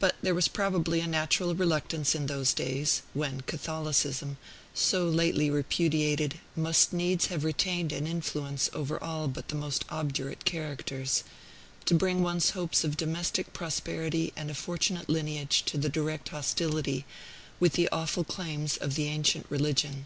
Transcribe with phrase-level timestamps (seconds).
[0.00, 4.36] But there was probably a natural reluctance in those days (when Catholicism,
[4.74, 10.44] so lately repudiated, must needs have retained an influence over all but the most obdurate
[10.44, 11.24] characters)
[11.86, 17.06] to bring one's hopes of domestic prosperity and a fortunate lineage into direct hostility
[17.58, 20.04] with the awful claims of the ancient religion.